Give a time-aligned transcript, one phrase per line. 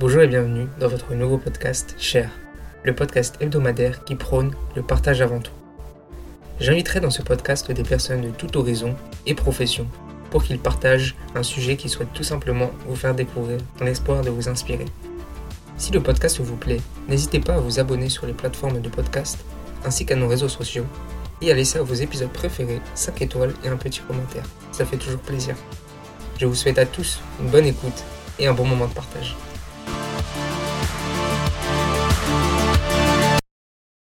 [0.00, 2.30] Bonjour et bienvenue dans votre nouveau podcast Cher,
[2.84, 5.50] le podcast hebdomadaire qui prône le partage avant tout.
[6.60, 8.94] J'inviterai dans ce podcast des personnes de tout horizon
[9.26, 9.88] et profession
[10.30, 14.30] pour qu'ils partagent un sujet qu'ils souhaitent tout simplement vous faire découvrir dans l'espoir de
[14.30, 14.84] vous inspirer.
[15.78, 19.44] Si le podcast vous plaît, n'hésitez pas à vous abonner sur les plateformes de podcast
[19.84, 20.86] ainsi qu'à nos réseaux sociaux
[21.42, 24.44] et à laisser à vos épisodes préférés 5 étoiles et un petit commentaire.
[24.70, 25.56] Ça fait toujours plaisir.
[26.38, 28.04] Je vous souhaite à tous une bonne écoute
[28.38, 29.34] et un bon moment de partage.